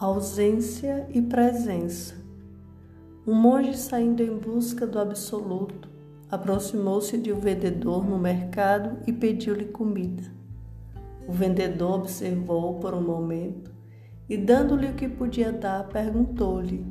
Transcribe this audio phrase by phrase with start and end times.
[0.00, 2.14] ausência e presença.
[3.26, 5.90] Um monge saindo em busca do absoluto
[6.30, 10.22] aproximou-se de um vendedor no mercado e pediu-lhe comida.
[11.28, 13.70] O vendedor observou por um momento
[14.26, 16.82] e, dando-lhe o que podia dar, perguntou-lhe: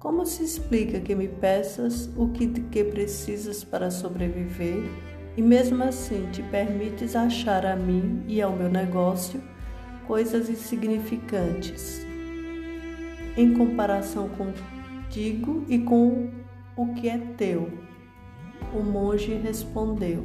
[0.00, 4.82] Como se explica que me peças o que, que precisas para sobreviver
[5.36, 9.40] e, mesmo assim, te permites achar a mim e ao meu negócio
[10.08, 12.10] coisas insignificantes?
[13.36, 16.30] Em comparação contigo e com
[16.76, 17.70] o que é teu.
[18.74, 20.24] O monge respondeu: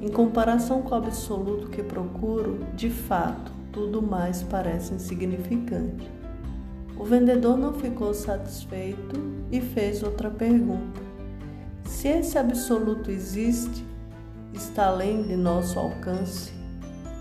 [0.00, 6.10] Em comparação com o absoluto que procuro, de fato, tudo mais parece insignificante.
[6.96, 9.18] O vendedor não ficou satisfeito
[9.50, 11.00] e fez outra pergunta:
[11.84, 13.84] Se esse absoluto existe,
[14.52, 16.52] está além de nosso alcance,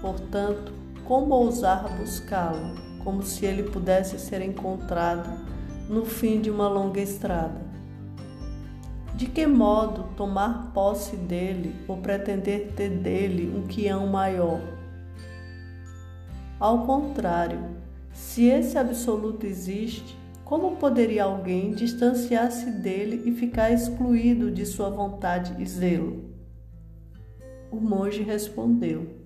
[0.01, 0.73] portanto,
[1.05, 2.90] como ousar buscá-lo?
[3.03, 5.29] Como se ele pudesse ser encontrado
[5.89, 7.61] no fim de uma longa estrada.
[9.15, 14.61] De que modo tomar posse dele ou pretender ter dele um quião maior?
[16.59, 17.59] Ao contrário,
[18.13, 25.55] se esse absoluto existe, como poderia alguém distanciar-se dele e ficar excluído de sua vontade
[25.61, 26.25] e zelo?
[27.71, 29.20] O monge respondeu: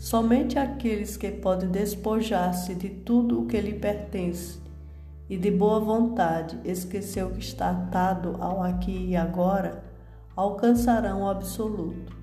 [0.00, 4.58] Somente aqueles que podem despojar-se de tudo o que lhe pertence
[5.28, 9.84] e de boa vontade esquecer o que está atado ao aqui e agora
[10.34, 12.16] alcançarão o absoluto.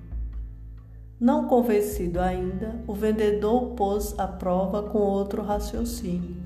[1.20, 6.36] Não convencido ainda, o vendedor pôs à prova com outro raciocínio.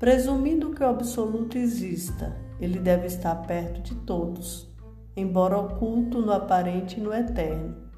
[0.00, 4.68] Presumindo que o absoluto exista, ele deve estar perto de todos,
[5.16, 7.89] embora oculto no aparente e no eterno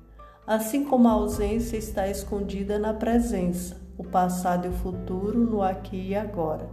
[0.46, 6.08] assim como a ausência está escondida na presença, o passado e o futuro no aqui
[6.08, 6.68] e agora.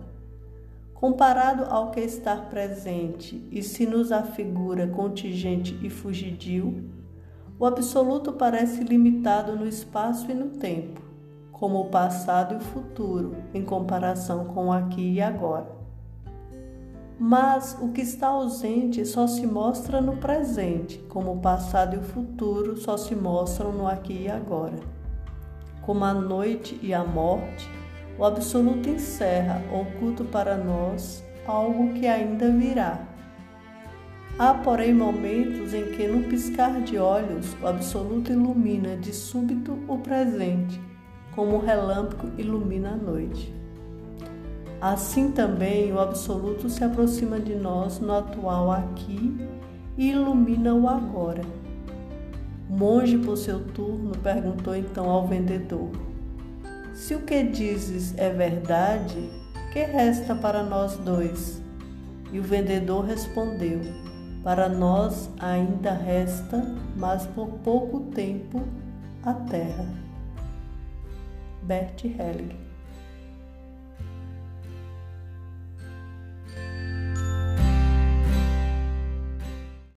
[0.94, 6.90] Comparado ao que está presente e se nos afigura contingente e fugidio,
[7.58, 11.02] o absoluto parece limitado no espaço e no tempo,
[11.52, 15.79] como o passado e o futuro, em comparação com o aqui e agora.
[17.22, 22.02] Mas o que está ausente só se mostra no presente, como o passado e o
[22.02, 24.80] futuro só se mostram no aqui e agora.
[25.82, 27.70] Como a noite e a morte,
[28.18, 33.06] o absoluto encerra, oculto para nós, algo que ainda virá.
[34.38, 39.98] Há, porém, momentos em que, no piscar de olhos, o absoluto ilumina de súbito o
[39.98, 40.80] presente,
[41.36, 43.59] como o relâmpago ilumina a noite.
[44.82, 49.38] Assim também o Absoluto se aproxima de nós no atual aqui
[49.98, 51.42] e ilumina o agora.
[52.70, 55.90] O monge, por seu turno, perguntou então ao vendedor:
[56.94, 59.30] Se o que dizes é verdade,
[59.74, 61.62] que resta para nós dois?
[62.32, 63.82] E o vendedor respondeu:
[64.46, 66.64] Para nós ainda resta,
[66.96, 68.64] mas por pouco tempo,
[69.24, 69.86] a terra.
[71.64, 72.69] Bert Helling